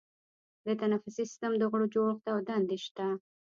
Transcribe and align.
د 0.65 0.67
تنفسي 0.81 1.13
سیستم 1.29 1.51
د 1.57 1.63
غړو 1.71 1.85
جوړښت 1.93 2.25
او 2.33 2.37
دندې 2.47 2.77
شته. 2.85 3.07